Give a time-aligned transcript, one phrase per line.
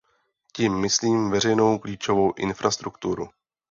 [0.53, 3.29] Tím myslím veřejnou klíčovou infrastrukturu.